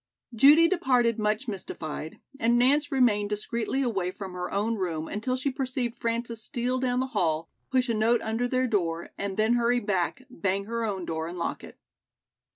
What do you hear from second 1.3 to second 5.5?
mystified and Nance remained discreetly away from her own room until